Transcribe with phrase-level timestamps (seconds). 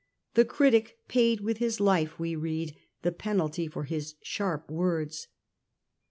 [0.33, 5.27] The critic paid with his life we read, the penalty for his sharp words.